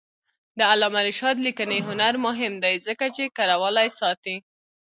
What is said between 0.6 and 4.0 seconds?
علامه رشاد لیکنی هنر مهم دی ځکه چې کرهوالي